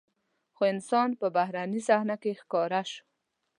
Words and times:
خو 0.55 0.61
انسان 0.73 1.09
په 1.19 1.27
بحراني 1.35 1.81
صحنه 1.87 2.15
کې 2.21 2.31
ښکاره 2.41 2.81
شو. 2.91 3.01